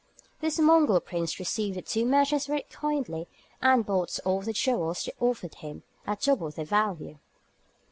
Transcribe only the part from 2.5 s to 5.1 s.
kindly, and bought all the jewels